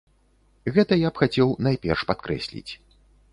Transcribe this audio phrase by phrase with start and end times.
[0.77, 2.71] Гэта я б хацеў найперш падкрэсліць.